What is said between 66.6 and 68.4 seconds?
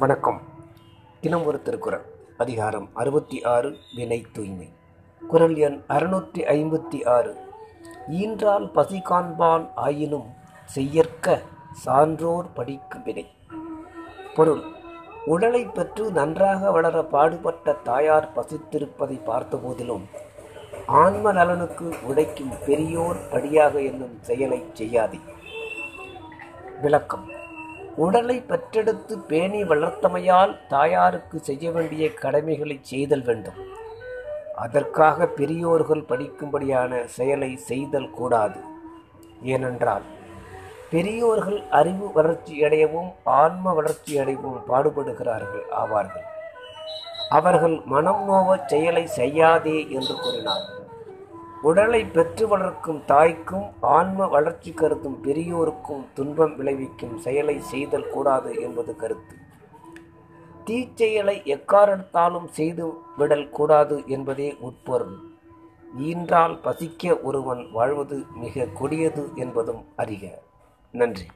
பசிக்க ஒருவன் வாழ்வது